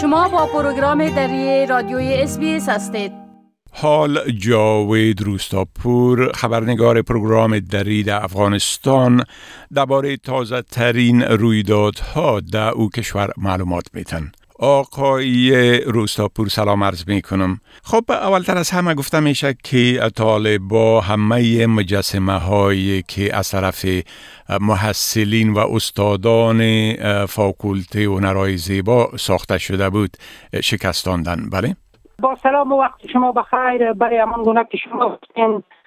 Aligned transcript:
شما 0.00 0.28
با 0.28 0.46
پروگرام 0.46 1.08
دری 1.08 1.66
رادیوی 1.66 2.14
اس 2.14 2.38
هستید. 2.68 3.12
حال 3.72 4.32
جاوید 4.32 5.22
روستاپور 5.22 6.32
خبرنگار 6.32 7.02
پروگرام 7.02 7.58
دری 7.58 8.02
در 8.02 8.24
افغانستان. 8.24 9.24
درباره 9.74 10.16
تازه 10.16 10.62
ترین 10.62 11.22
رویدادها 11.22 12.40
در 12.40 12.70
او 12.70 12.90
کشور 12.90 13.30
معلومات 13.36 13.84
میتن 13.94 14.32
آقای 14.62 15.80
روستاپور 15.80 16.48
سلام 16.48 16.84
عرض 16.84 17.08
می 17.08 17.22
کنم 17.22 17.60
خب 17.84 18.04
اولتر 18.10 18.58
از 18.58 18.70
همه 18.70 18.94
گفته 18.94 19.20
میشه 19.20 19.54
که 19.64 20.10
طالبا 20.16 21.00
همه 21.00 21.66
مجسمه 21.66 22.32
هایی 22.32 23.02
که 23.02 23.36
از 23.36 23.50
طرف 23.50 23.84
محصلین 24.60 25.52
و 25.52 25.58
استادان 25.58 26.92
فاکولته 27.26 28.04
هنرهای 28.04 28.56
زیبا 28.56 29.10
ساخته 29.16 29.58
شده 29.58 29.90
بود 29.90 30.10
شکستاندن. 30.62 31.50
بله؟ 31.52 31.76
با 32.22 32.36
سلام 32.42 32.72
و 32.72 32.80
وقت 32.80 33.06
شما 33.12 33.32
بخیر. 33.32 33.92
برای 33.92 34.18
همان 34.18 34.42
گونه 34.42 34.64
که 34.72 34.78
شما 34.78 35.18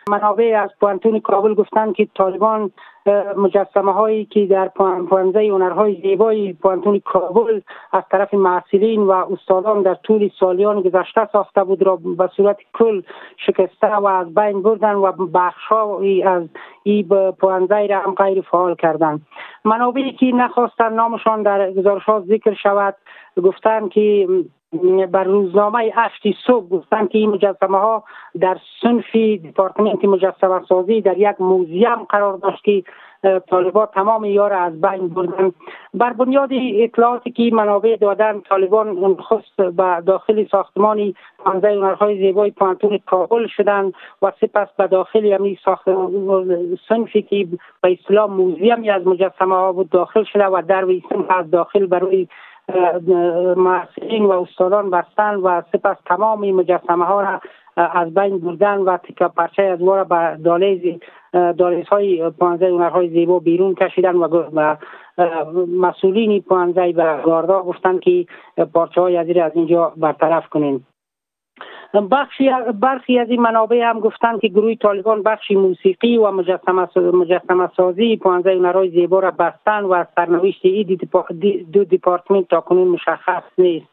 منابع 0.09 0.61
از 0.63 0.69
پوانتون 0.79 1.19
کابل 1.19 1.53
گفتن 1.53 1.93
که 1.93 2.07
طالبان 2.15 2.71
مجسمه 3.37 3.93
هایی 3.93 4.25
که 4.25 4.45
در 4.45 4.67
پوانزه 5.09 5.39
هنرهای 5.39 6.01
زیبای 6.01 6.53
پوانتون 6.53 6.99
کابل 6.99 7.61
از 7.91 8.03
طرف 8.11 8.33
معصلین 8.33 9.01
و 9.01 9.11
استادان 9.11 9.81
در 9.81 9.95
طول 9.95 10.29
سالیان 10.39 10.81
گذشته 10.81 11.29
ساخته 11.31 11.63
بود 11.63 11.83
را 11.83 11.95
به 11.95 12.29
صورت 12.37 12.57
کل 12.73 13.01
شکسته 13.37 13.95
و 13.95 14.05
از 14.05 14.33
بین 14.33 14.61
بردن 14.61 14.93
و 14.93 15.11
بخشهایی 15.11 16.23
از 16.23 16.43
این 16.83 17.07
پوانزه 17.39 17.87
را 17.87 17.99
هم 17.99 18.15
غیر 18.15 18.41
فعال 18.41 18.75
کردند. 18.75 19.21
منابعی 19.65 20.11
که 20.11 20.25
نخواستن 20.25 20.93
نامشان 20.93 21.43
در 21.43 21.71
گزارش 21.71 22.03
ها 22.03 22.19
ذکر 22.19 22.53
شود 22.53 22.95
گفتن 23.43 23.89
که 23.89 24.27
بر 25.11 25.23
روزنامه 25.23 25.93
اشتی 25.97 26.35
صبح 26.47 26.69
گفتن 26.69 27.07
که 27.07 27.17
این 27.17 27.29
مجسمه 27.29 27.77
ها 27.77 28.03
در 28.39 28.57
صنف 28.81 29.15
دیپارتمنت 29.15 30.05
مجسمه 30.05 30.61
سازی 30.69 31.01
در 31.01 31.17
یک 31.17 31.35
موزیم 31.41 31.95
قرار 31.95 32.37
داشت 32.37 32.63
که 32.63 32.83
طالبان 33.49 33.85
تمام 33.85 34.25
یار 34.25 34.53
از 34.53 34.81
بین 34.81 35.07
بردن. 35.07 35.51
بر 35.93 36.13
بنیاد 36.13 36.49
اطلاعاتی 36.53 37.31
که 37.31 37.49
منابع 37.53 37.95
دادن 37.95 38.41
طالبان 38.41 39.15
خست 39.15 39.55
به 39.57 40.01
داخل 40.05 40.45
ساختمان 40.51 41.13
پانزه 41.37 41.67
هنرهای 41.67 42.17
زیبای 42.17 42.51
پانتون 42.51 42.99
کابل 43.05 43.47
شدن 43.47 43.91
و 44.21 44.31
سپس 44.41 44.67
به 44.77 44.87
داخل 44.87 45.25
یعنی 45.25 45.59
ساخت 45.65 45.89
صنفی 46.89 47.21
که 47.21 47.47
به 47.81 47.97
اسلام 47.99 48.33
موزیمی 48.33 48.89
از 48.89 49.07
مجسمه 49.07 49.55
ها 49.55 49.71
بود 49.71 49.89
داخل 49.89 50.23
شده 50.23 50.45
و 50.45 50.61
در 50.67 50.85
از 51.29 51.51
داخل 51.51 51.85
برای 51.85 52.27
محصلین 53.57 54.25
و 54.25 54.31
استادان 54.31 54.89
بستن 54.89 55.35
و 55.35 55.61
سپس 55.71 55.97
تمام 56.05 56.51
مجسمه 56.51 57.05
ها 57.05 57.21
را 57.21 57.41
از 57.77 58.13
بین 58.13 58.37
بردن 58.37 58.77
و 58.77 58.97
تکا 58.97 59.27
پرچه 59.27 59.63
از 59.63 59.81
را 59.81 60.03
به 60.03 60.37
دالیز 60.43 60.99
دالیز 61.33 61.87
های 61.87 62.29
پانزه 62.29 62.65
هنرهای 62.67 63.09
زیبا 63.09 63.39
بیرون 63.39 63.75
کشیدن 63.75 64.15
و 64.15 64.75
مسئولین 65.79 66.41
پانزه 66.41 66.91
به 66.91 67.21
گاردا 67.25 67.63
گفتن 67.63 67.99
که 67.99 68.25
پارچه 68.73 69.01
های 69.01 69.17
از 69.17 69.51
اینجا 69.55 69.93
برطرف 69.97 70.49
کنین. 70.49 70.83
بخشی 72.01 72.49
برخی 72.81 73.19
از 73.19 73.29
این 73.29 73.41
منابع 73.41 73.81
هم 73.83 73.99
گفتند 73.99 74.41
که 74.41 74.47
گروه 74.47 74.75
طالبان 74.75 75.23
بخشی 75.23 75.55
موسیقی 75.55 76.17
و 76.17 76.31
مجسمه 76.31 77.69
سازی 77.77 78.17
پانزه 78.17 78.51
هنرهای 78.51 78.89
زیبا 78.89 79.19
را 79.19 79.31
بستن 79.31 79.83
و 79.83 80.03
سرنوشت 80.15 80.65
ای 80.65 80.97
دو 81.73 81.83
دیپارتمنت 81.83 82.47
تا 82.47 82.61
کنون 82.61 82.87
مشخص 82.87 83.43
نیست. 83.57 83.87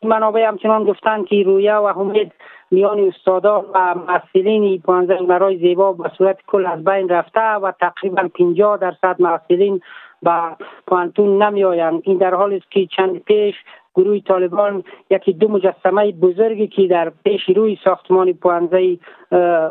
این 0.00 0.12
منابع 0.12 0.48
همچنان 0.48 0.84
گفتند 0.84 1.26
که 1.26 1.42
رویه 1.42 1.74
و 1.74 1.98
امید 1.98 2.32
میان 2.70 3.00
استادان 3.00 3.64
و 3.74 3.94
محصلین 3.94 4.80
پانزه 4.80 5.14
هنرهای 5.14 5.58
زیبا 5.58 5.92
به 5.92 6.10
صورت 6.18 6.38
کل 6.46 6.66
از 6.66 6.84
بین 6.84 7.08
رفته 7.08 7.40
و 7.40 7.72
تقریبا 7.80 8.28
50 8.34 8.76
درصد 8.76 9.16
محصلین 9.18 9.80
به 10.22 10.40
پانتون 10.86 11.42
نمی 11.42 11.64
آیند 11.64 12.02
این 12.04 12.18
در 12.18 12.34
حالی 12.34 12.56
است 12.56 12.70
که 12.70 12.86
چند 12.86 13.18
پیش 13.18 13.54
گروه 13.94 14.20
طالبان 14.20 14.84
یکی 15.10 15.32
دو 15.32 15.48
مجسمه 15.48 16.12
بزرگی 16.12 16.66
که 16.66 16.86
در 16.86 17.12
پیش 17.24 17.40
روی 17.56 17.78
ساختمان 17.84 18.32
پوانزه 18.32 18.98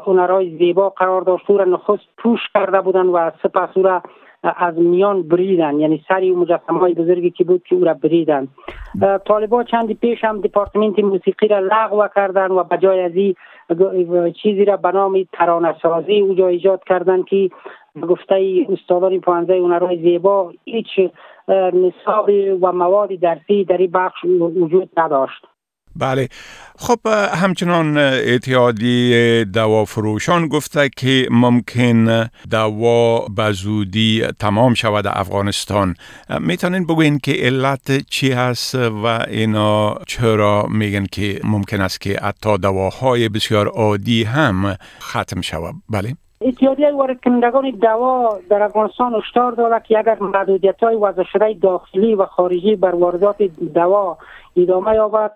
هنرهای 0.05 0.57
زیبا 0.57 0.89
قرار 0.89 1.21
داشت 1.21 1.49
او 1.49 1.57
را 1.57 1.65
نخست 1.65 2.03
پوش 2.17 2.39
کرده 2.53 2.81
بودن 2.81 3.05
و 3.05 3.31
سپس 3.43 3.69
او 3.75 3.83
را 3.83 4.01
از 4.43 4.77
میان 4.77 5.21
بریدن 5.21 5.79
یعنی 5.79 6.05
سری 6.07 6.31
مجسمه 6.31 6.79
های 6.79 6.93
بزرگی 6.93 7.29
که 7.29 7.43
بود 7.43 7.63
که 7.63 7.75
او 7.75 7.83
را 7.83 7.93
بریدن 7.93 8.47
طالبان 9.25 9.63
چندی 9.63 9.93
پیش 9.93 10.23
هم 10.23 10.41
دپارتمنت 10.41 10.99
موسیقی 10.99 11.47
را 11.47 11.59
لغو 11.59 12.07
کردن 12.15 12.51
و 12.51 12.63
بجای 12.63 13.01
از 13.01 13.11
این 13.15 13.35
چیزی 14.43 14.65
را 14.65 14.77
به 14.77 14.91
نام 14.91 15.23
ترانه 15.33 15.75
سازی 15.81 16.19
اوجا 16.19 16.47
ایجاد 16.47 16.83
کردن 16.83 17.23
که 17.23 17.49
گفته 18.09 18.65
استادان 18.69 19.19
پانزه 19.19 19.53
هنرهای 19.53 20.01
زیبا 20.01 20.53
هیچ 20.65 21.11
نصاب 21.73 22.29
و 22.61 22.71
مواد 22.71 23.09
درسی 23.21 23.65
در 23.65 23.77
این 23.77 23.91
بخش 23.91 24.25
وجود 24.55 24.89
نداشت. 24.97 25.45
بله. 25.95 26.27
خب 26.77 26.99
همچنان 27.43 27.97
اتحادی 27.97 29.45
دوا 29.45 29.85
فروشان 29.85 30.47
گفته 30.47 30.89
که 30.97 31.27
ممکن 31.31 32.29
دوا 32.51 33.27
به 33.35 33.51
زودی 33.51 34.23
تمام 34.39 34.73
شود 34.73 35.07
افغانستان. 35.07 35.95
می‌تونین 36.39 36.83
بگوین 36.85 37.19
که 37.19 37.31
علت 37.31 38.09
چی 38.09 38.31
هست 38.31 38.75
و 38.75 39.05
اینا 39.29 39.95
چرا 40.07 40.67
میگن 40.69 41.05
که 41.11 41.39
ممکن 41.43 41.81
است 41.81 42.01
که 42.01 42.19
حتی 42.23 42.57
دواهای 42.57 43.29
بسیار 43.29 43.67
عادی 43.67 44.23
هم 44.23 44.75
ختم 45.01 45.41
شود؟ 45.41 45.73
بله. 45.89 46.13
اتحادیه 46.41 46.91
وارد 46.91 47.21
کنندگان 47.23 47.69
دوا 47.69 48.39
در 48.49 48.63
افغانستان 48.63 49.15
هشدار 49.15 49.51
داده 49.51 49.85
که 49.87 49.97
اگر 49.97 50.17
محدودیت 50.21 50.83
های 50.83 50.95
وضع 50.95 51.53
داخلی 51.61 52.15
و 52.15 52.25
خارجی 52.25 52.75
بر 52.75 52.95
واردات 52.95 53.41
دوا 53.73 54.17
ادامه 54.57 54.95
یابد. 54.95 55.31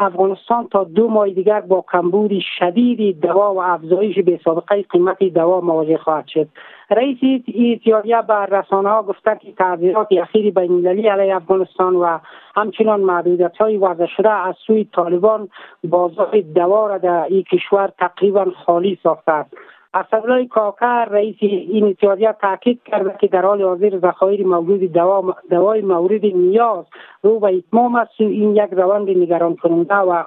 افغانستان 0.00 0.68
تا 0.68 0.84
دو 0.84 1.08
ماه 1.08 1.28
دیگر 1.28 1.60
با 1.60 1.84
کمبود 1.92 2.30
شدید 2.58 3.20
دوا 3.20 3.54
و 3.54 3.62
افزایش 3.62 4.18
به 4.18 4.40
سابقه 4.44 4.82
قیمت 4.82 5.24
دوا 5.24 5.60
مواجه 5.60 5.96
خواهد 5.96 6.26
شد. 6.26 6.48
رئیس 6.90 7.18
اتحادیه 7.48 8.22
به 8.22 8.34
رسانه 8.34 8.88
ها 8.88 9.02
گفته 9.02 9.38
که 9.40 9.52
تعذیرات 9.52 10.08
اخیر 10.12 10.54
بین 10.54 10.72
المللی 10.72 11.08
علیه 11.08 11.36
افغانستان 11.36 11.96
و 11.96 12.18
همچنان 12.56 13.00
محدودیت 13.00 13.56
های 13.56 13.76
وضع 13.76 14.28
از 14.28 14.54
سوی 14.66 14.84
طالبان 14.84 15.48
بازار 15.84 16.40
دوا 16.54 16.86
را 16.86 16.98
در 16.98 17.24
این 17.24 17.42
کشور 17.42 17.92
تقریبا 17.98 18.46
خالی 18.66 18.98
ساخته 19.02 19.32
است. 19.32 19.50
اسدالله 19.94 20.46
کاکر 20.46 21.04
رئیس 21.04 21.36
این 21.40 21.86
اتحادیه 21.86 22.36
تاکید 22.40 22.80
کرده 22.84 23.16
که 23.20 23.26
در 23.26 23.42
حال 23.42 23.62
حاضر 23.62 23.98
ذخایر 23.98 24.46
موجود 24.46 24.92
دوا 24.92 25.36
دوای 25.50 25.80
مورد 25.80 26.24
نیاز 26.24 26.84
رو 27.22 27.40
به 27.40 27.56
اتمام 27.56 27.94
است. 27.94 28.10
این 28.18 28.56
یک 28.56 28.70
روند 28.72 29.10
نگران 29.10 29.56
کننده 29.56 29.94
و 29.94 30.24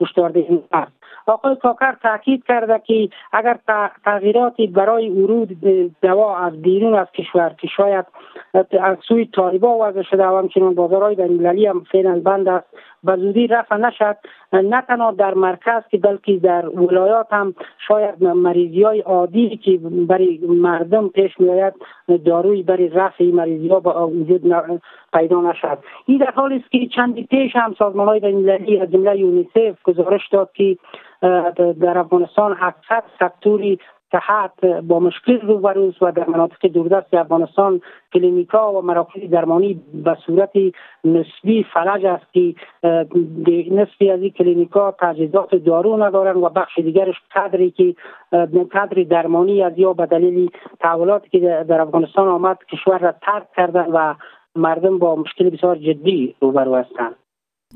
هشداردهنده 0.00 0.64
است. 0.72 0.92
آقای 1.26 1.56
کاکر 1.56 1.94
تاکید 2.02 2.44
کرده 2.44 2.82
که 2.86 3.08
اگر 3.32 3.58
تغییراتی 4.04 4.66
برای 4.66 5.10
ورود 5.10 5.56
دوا 6.02 6.36
از 6.36 6.62
بیرون 6.62 6.94
از 6.94 7.06
کشور 7.14 7.54
که 7.58 7.68
شاید 7.76 8.06
از 8.80 8.96
سوی 9.08 9.26
طالبا 9.26 9.78
وضع 9.80 10.02
شده 10.02 10.26
و 10.26 10.38
همچنین 10.38 10.74
بازارهای 10.74 11.14
بینالمللی 11.14 11.66
هم 11.66 11.84
فعلا 11.92 12.20
بند 12.24 12.48
است 12.48 12.66
به 13.04 13.16
زودی 13.16 13.46
رفع 13.46 13.76
نشد. 13.76 14.16
نه 14.52 14.82
تنها 14.82 15.10
در 15.10 15.34
مرکز 15.34 15.82
که 15.90 15.98
بلکه 15.98 16.36
در 16.36 16.68
ولایات 16.68 17.26
هم 17.30 17.54
شاید 17.88 18.24
مریضی 18.24 18.82
های 18.82 19.00
عادی 19.00 19.56
که 19.56 19.78
برای 20.08 20.40
مردم 20.48 21.08
پیش 21.08 21.40
می 21.40 21.50
آید 21.50 21.74
داروی 22.24 22.62
برای 22.62 22.88
رفع 22.88 23.24
مریضی 23.24 23.68
ها 23.68 23.80
با 23.80 24.08
وجود 24.08 24.42
پیدا 25.12 25.40
نشد. 25.40 25.78
این 26.06 26.18
در 26.18 26.30
حالی 26.30 26.56
است 26.56 26.70
که 26.70 26.86
چندی 26.86 27.22
پیش 27.22 27.56
هم 27.56 27.74
سازمان 27.78 28.08
های 28.08 28.20
بینالمللی 28.20 28.80
از 28.80 28.90
جمله 28.90 29.18
یونیسف 29.18 29.82
گزارش 29.84 30.28
داد 30.28 30.50
که 30.52 30.76
در 31.80 31.98
افغانستان 31.98 32.56
اکثر 32.60 33.02
سکتوری 33.20 33.78
صحت 34.12 34.64
با 34.64 35.00
مشکل 35.00 35.40
روبروست 35.40 36.02
و 36.02 36.10
در 36.10 36.28
مناطق 36.28 36.66
دوردست 36.66 37.14
افغانستان 37.14 37.80
کلینیکا 38.14 38.72
و 38.72 38.82
مراکز 38.82 39.30
درمانی 39.30 39.80
به 39.94 40.16
صورت 40.26 40.50
نسبی 41.04 41.66
فلج 41.74 42.06
است 42.06 42.32
که 42.32 42.54
نسبی 43.70 44.10
از 44.10 44.20
این 44.22 44.30
کلینیکا 44.30 44.94
تجهیزات 45.00 45.54
دارو 45.54 46.02
ندارن 46.02 46.36
و 46.36 46.48
بخش 46.48 46.78
دیگرش 46.78 47.16
قدری 47.34 47.70
که 47.70 47.94
قدر 48.72 49.02
درمانی 49.02 49.62
از 49.62 49.72
یا 49.76 49.92
به 49.92 50.06
دلیل 50.06 50.50
تحولاتی 50.80 51.28
که 51.28 51.64
در 51.68 51.80
افغانستان 51.80 52.28
آمد 52.28 52.58
کشور 52.72 52.98
را 52.98 53.12
ترک 53.22 53.46
کردن 53.56 53.86
و 53.92 54.14
مردم 54.56 54.98
با 54.98 55.16
مشکل 55.16 55.50
بسیار 55.50 55.76
جدی 55.76 56.34
روبرو 56.40 56.74
هستند. 56.74 57.14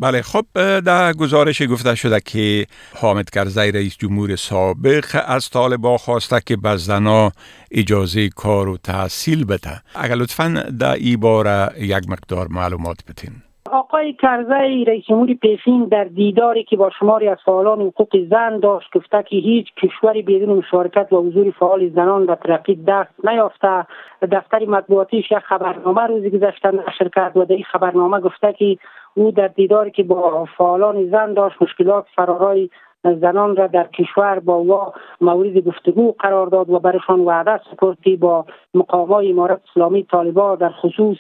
بله 0.02 0.22
خب 0.22 0.44
در 0.80 1.12
گزارش 1.12 1.62
گفته 1.62 1.94
شده 1.94 2.20
که 2.20 2.66
حامد 3.00 3.30
کرزی 3.30 3.72
رئیس 3.72 3.96
جمهور 3.96 4.36
سابق 4.36 5.04
از 5.26 5.50
طالبا 5.50 5.98
خواسته 5.98 6.40
که 6.46 6.56
به 6.56 6.76
زنا 6.76 7.30
اجازه 7.70 8.28
کار 8.28 8.68
و 8.68 8.76
تحصیل 8.76 9.44
بده. 9.44 9.82
اگر 9.94 10.14
لطفا 10.14 10.64
در 10.80 10.94
ای 10.94 11.16
باره 11.16 11.68
یک 11.78 12.08
مقدار 12.08 12.46
معلومات 12.50 12.96
بتین 13.08 13.32
آقای 13.72 14.12
کرزی 14.12 14.84
رئیس 14.84 15.04
جمهور 15.04 15.34
پیشین 15.34 15.84
در 15.84 16.04
دیداری 16.04 16.64
که 16.64 16.76
با 16.76 16.90
شماری 16.98 17.28
از 17.28 17.38
فعالان 17.44 17.80
حقوق 17.80 18.16
زن 18.30 18.58
داشت 18.58 18.88
گفته 18.94 19.22
که 19.22 19.36
هیچ 19.36 19.66
کشوری 19.74 20.22
بدون 20.22 20.58
مشارکت 20.58 21.12
و 21.12 21.16
حضور 21.16 21.50
فعال 21.50 21.90
زنان 21.90 22.22
و 22.26 22.34
ترقی 22.34 22.74
دست 22.74 23.10
نیافته. 23.24 23.86
دفتر 24.32 24.64
مطبوعاتیش 24.64 25.30
یک 25.30 25.38
خبرنامه 25.38 26.06
روزی 26.06 26.30
گذشته 26.30 26.70
نشر 26.70 27.08
کرد 27.14 27.36
و 27.36 27.44
در 27.44 27.54
این 27.54 27.64
خبرنامه 27.64 28.20
گفته 28.20 28.52
که 28.58 28.78
او 29.16 29.30
در 29.30 29.48
دیداری 29.48 29.90
که 29.90 30.02
با 30.02 30.44
فعالان 30.58 31.10
زن 31.10 31.34
داشت 31.34 31.62
مشکلات 31.62 32.06
فرارای 32.16 32.70
زنان 33.14 33.56
را 33.56 33.66
در 33.66 33.86
کشور 33.86 34.38
با 34.38 34.64
وا 34.64 34.92
مورد 35.20 35.58
گفتگو 35.58 36.14
قرار 36.18 36.46
داد 36.46 36.70
و 36.70 36.78
برشان 36.78 37.20
وعده 37.20 37.60
سپرد 37.70 38.20
با 38.20 38.46
مقامای 38.74 39.30
امارت 39.30 39.60
اسلامی 39.70 40.04
طالبا 40.04 40.56
در 40.56 40.70
خصوص 40.70 41.18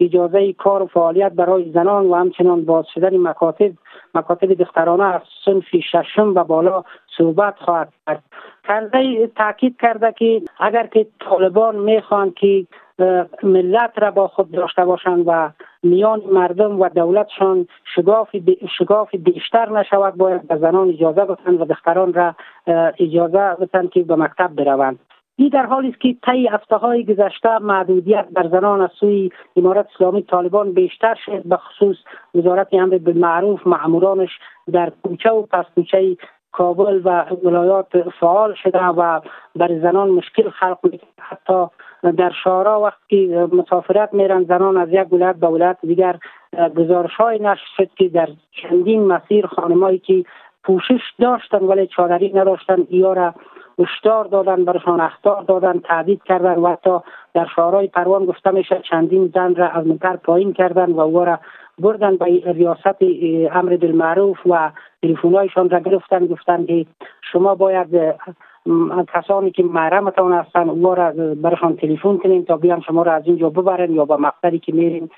اجازه 0.00 0.52
کار 0.52 0.82
و 0.82 0.86
فعالیت 0.86 1.32
برای 1.32 1.72
زنان 1.72 2.06
و 2.06 2.14
همچنان 2.14 2.64
باز 2.64 2.84
شدن 2.94 3.16
مکاتب 3.16 3.70
مکاتب 4.14 4.54
دخترانه 4.54 5.04
از 5.04 5.20
صنف 5.44 5.64
ششم 5.92 6.34
و 6.34 6.44
بالا 6.44 6.84
صحبت 7.18 7.54
خواهد 7.58 7.92
کرد. 8.06 8.22
کرده 8.68 9.26
تاکید 9.26 9.76
کرده 9.80 10.12
که 10.12 10.42
اگر 10.58 10.86
که 10.86 11.06
طالبان 11.20 11.76
می‌خوان 11.76 12.30
که 12.30 12.66
ملت 13.42 13.92
را 13.96 14.10
با 14.10 14.28
خود 14.28 14.50
داشته 14.50 14.84
باشند 14.84 15.24
و 15.26 15.50
میان 15.82 16.22
مردم 16.32 16.80
و 16.80 16.88
دولتشان 16.88 17.66
شگاف 18.78 19.14
بیشتر 19.14 19.70
نشود 19.70 20.14
باید 20.14 20.48
به 20.48 20.56
زنان 20.56 20.88
اجازه 20.88 21.24
بدهند 21.24 21.60
و 21.60 21.64
دختران 21.64 22.12
را 22.12 22.34
اجازه 22.98 23.56
بدهند 23.60 23.90
که 23.90 24.02
به 24.02 24.16
مکتب 24.16 24.54
بروند. 24.54 24.98
این 25.36 25.48
در 25.48 25.66
حالی 25.66 25.88
است 25.88 26.00
که 26.00 26.16
طی 26.26 26.48
هفته 26.48 26.76
های 26.76 27.04
گذشته 27.04 27.58
محدودیت 27.58 28.26
بر 28.32 28.48
زنان 28.48 28.80
از 28.80 28.90
سوی 29.00 29.30
امارت 29.56 29.86
اسلامی 29.94 30.22
طالبان 30.22 30.72
بیشتر 30.72 31.14
شد 31.26 31.42
به 31.44 31.56
خصوص 31.56 31.96
وزارت 32.34 32.68
امر 32.72 33.00
معروف 33.14 33.66
معمورانش 33.66 34.30
در 34.72 34.92
کوچه 35.02 35.30
و 35.30 35.42
پس 35.42 35.64
کوچه 35.74 36.16
کابل 36.52 37.00
و 37.04 37.24
ولایات 37.44 38.10
فعال 38.20 38.54
شده 38.54 38.84
و 38.84 39.20
بر 39.56 39.78
زنان 39.78 40.08
مشکل 40.08 40.50
خلق 40.50 40.78
حتی 41.18 41.66
در 42.16 42.32
شارا 42.44 42.80
وقتی 42.80 43.36
مسافرت 43.36 44.14
میرن 44.14 44.44
زنان 44.44 44.76
از 44.76 44.88
یک 44.92 45.12
ولایت 45.12 45.36
به 45.36 45.46
ولایت 45.46 45.78
دیگر 45.82 46.18
گزارش 46.76 47.14
های 47.14 47.38
نشر 47.38 47.66
شد 47.76 47.90
که 47.96 48.08
در 48.08 48.28
چندین 48.50 49.06
مسیر 49.06 49.46
خانمایی 49.46 49.98
که 49.98 50.24
پوشش 50.64 51.00
داشتن 51.18 51.58
ولی 51.58 51.86
چادری 51.86 52.32
نداشتن 52.32 52.86
یا 52.90 53.12
را 53.12 53.34
هشدار 53.78 54.24
دادن 54.24 54.64
برشان 54.64 55.00
اختار 55.00 55.42
دادن 55.42 55.78
تعدید 55.78 56.22
کردن 56.22 56.54
و 56.54 56.68
حتی 56.68 56.98
در 57.34 57.46
شعرهای 57.56 57.88
پروان 57.88 58.24
گفته 58.24 58.50
میشه 58.50 58.82
چندین 58.90 59.30
زن 59.34 59.54
را 59.54 59.68
از 59.68 59.86
منکر 59.86 60.16
پایین 60.16 60.52
کردن 60.52 60.92
و 60.92 61.00
او 61.00 61.24
را 61.24 61.38
بردن 61.78 62.16
به 62.16 62.52
ریاست 62.52 63.02
امر 63.52 63.76
بالمعروف 63.76 64.38
و 64.46 64.70
تلفنهایشان 65.02 65.70
را 65.70 65.80
گرفتن 65.80 66.26
گفتن 66.26 66.66
که 66.66 66.86
شما 67.32 67.54
باید 67.54 68.16
کسانی 69.14 69.50
که 69.50 69.62
محرمتان 69.62 70.32
هستن 70.32 70.68
او 70.68 70.94
را 70.94 71.12
برشان 71.42 71.76
تلفن 71.76 72.18
کنین 72.18 72.44
تا 72.44 72.56
بیان 72.56 72.80
شما 72.80 73.02
را 73.02 73.12
از 73.12 73.22
اینجا 73.26 73.50
ببرن 73.50 73.92
یا 73.92 74.04
به 74.04 74.16
مقصدی 74.16 74.58
که 74.58 74.72
میرین 74.72 75.10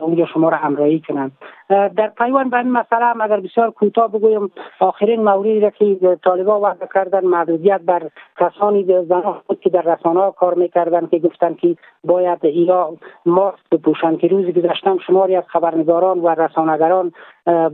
اونجا 0.00 0.26
شما 0.26 0.48
را 0.48 0.56
همراهی 0.56 1.02
کنند 1.08 1.32
در 1.68 2.12
پیوان 2.18 2.50
به 2.50 2.56
این 2.56 2.70
مسئله 2.70 3.04
هم 3.04 3.20
اگر 3.20 3.40
بسیار 3.40 3.70
کوتاه 3.70 4.12
بگویم 4.12 4.50
آخرین 4.80 5.24
موردی 5.24 5.60
را 5.60 5.70
که 5.70 6.18
طالبا 6.24 6.60
وضع 6.60 6.86
کردن 6.94 7.24
محدودیت 7.24 7.80
بر 7.80 8.10
کسانی 8.40 8.84
زنان 8.84 9.40
بود 9.46 9.60
که 9.60 9.70
در 9.70 9.82
رسانه 9.82 10.20
ها 10.20 10.30
کار 10.30 10.54
می‌کردن 10.54 11.06
که 11.06 11.18
گفتن 11.18 11.54
که 11.54 11.76
باید 12.04 12.44
یا 12.44 12.96
ماسک 13.26 13.58
بپوشن 13.72 14.16
که 14.16 14.28
روزی 14.28 14.52
گذشتم 14.52 14.98
شماری 14.98 15.36
از 15.36 15.44
خبرنگاران 15.46 16.18
و 16.18 16.28
رسانگران 16.28 17.12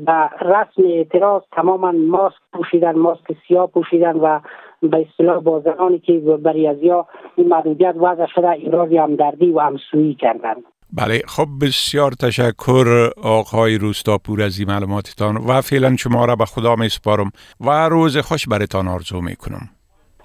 به 0.07 0.29
رسم 0.41 0.83
اعتراض 0.85 1.43
تماما 1.53 1.93
ماسک 1.93 2.41
پوشیدن 2.53 2.99
ماسک 2.99 3.37
سیاه 3.49 3.67
پوشیدن 3.67 4.17
و 4.17 4.41
به 4.83 5.07
اصطلاح 5.09 5.41
با 5.41 5.61
زنانی 5.61 5.99
که 5.99 6.23
از 6.71 6.83
یا 6.83 7.07
محدودیت 7.39 7.95
وضع 7.97 8.27
شده 8.27 8.51
ایرازی 8.51 8.97
همدردی 8.97 9.51
و 9.51 9.59
همسویی 9.59 10.15
کردند 10.15 10.65
بله 10.97 11.23
خب 11.29 11.49
بسیار 11.61 12.13
تشکر 12.13 13.11
آقای 13.23 13.79
روستاپور 13.79 14.43
از 14.43 14.59
این 14.59 14.69
معلوماتتان 14.69 15.37
و 15.37 15.61
فعلا 15.61 15.97
شما 15.97 16.25
را 16.25 16.37
به 16.37 16.45
خدا 16.45 16.77
می 16.77 16.89
سپارم 16.89 17.31
و 17.61 17.89
روز 17.89 18.17
خوش 18.17 18.49
برتان 18.49 18.89
آرزو 18.89 19.21
می 19.21 19.37
کنم 19.37 19.69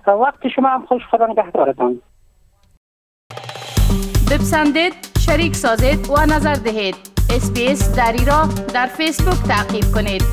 وقت 0.08 0.48
شما 0.56 0.70
هم 0.70 0.86
خوش 0.86 1.02
خدا 1.12 1.28
نگهدارتان. 1.28 2.02
بپسندید 4.32 4.94
شریک 5.20 5.56
سازید 5.56 6.10
و 6.10 6.26
نظر 6.26 6.54
دهید. 6.54 6.96
اسپیس 7.30 7.96
دری 7.96 8.26
را 8.26 8.50
در 8.74 8.86
فیسبوک 8.86 9.48
تعقیب 9.48 9.84
کنید. 9.96 10.24